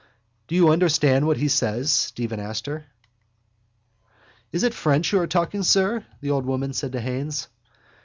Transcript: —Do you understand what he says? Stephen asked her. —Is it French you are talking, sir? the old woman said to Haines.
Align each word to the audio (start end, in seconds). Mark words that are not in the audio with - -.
—Do 0.47 0.55
you 0.55 0.69
understand 0.69 1.27
what 1.27 1.37
he 1.37 1.47
says? 1.47 1.91
Stephen 1.91 2.39
asked 2.39 2.65
her. 2.65 2.87
—Is 4.51 4.63
it 4.63 4.73
French 4.73 5.11
you 5.11 5.19
are 5.19 5.27
talking, 5.27 5.61
sir? 5.61 6.07
the 6.21 6.31
old 6.31 6.47
woman 6.47 6.73
said 6.73 6.93
to 6.93 6.99
Haines. 7.01 7.49